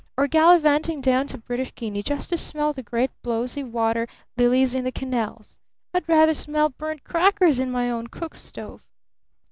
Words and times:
Or 0.17 0.25
gallivanting 0.27 0.99
down 1.01 1.27
to 1.27 1.37
British 1.37 1.75
Guiana 1.75 2.01
just 2.01 2.29
to 2.29 2.37
smell 2.37 2.73
the 2.73 2.81
great 2.81 3.11
blowsy 3.21 3.63
water 3.63 4.07
lilies 4.35 4.73
in 4.73 4.83
the 4.83 4.91
canals! 4.91 5.59
I'd 5.93 6.09
rather 6.09 6.33
smell 6.33 6.69
burned 6.69 7.03
crackers 7.03 7.59
in 7.59 7.69
my 7.69 7.87
own 7.91 8.07
cook 8.07 8.33
stove!" 8.33 8.83